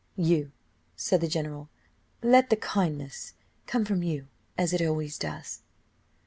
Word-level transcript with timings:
"You," 0.17 0.51
said 0.95 1.21
the 1.21 1.27
general, 1.27 1.69
"let 2.23 2.49
the 2.49 2.55
kindness 2.55 3.35
come 3.67 3.85
from 3.85 4.01
you, 4.01 4.29
as 4.57 4.73
it 4.73 4.81
always 4.83 5.15
does." 5.15 5.61